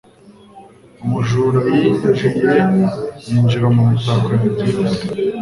Umujura 1.03 1.59
yinjiye 1.75 2.27
yinjira 3.27 3.67
mu 3.75 3.81
mitako 3.91 4.29
yanjye 4.41 4.65
yose. 4.73 5.01